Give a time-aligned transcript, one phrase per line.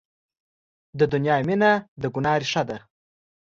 [0.99, 2.77] د دنیا مینه د ګناه ریښه ده.